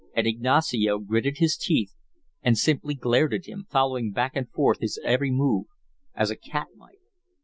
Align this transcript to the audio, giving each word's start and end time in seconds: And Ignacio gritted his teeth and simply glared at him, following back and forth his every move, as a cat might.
And 0.15 0.25
Ignacio 0.25 0.97
gritted 0.97 1.37
his 1.37 1.55
teeth 1.55 1.93
and 2.41 2.57
simply 2.57 2.95
glared 2.95 3.35
at 3.35 3.45
him, 3.45 3.67
following 3.69 4.09
back 4.11 4.31
and 4.35 4.49
forth 4.49 4.79
his 4.79 4.99
every 5.03 5.29
move, 5.29 5.67
as 6.15 6.31
a 6.31 6.35
cat 6.35 6.69
might. 6.75 6.97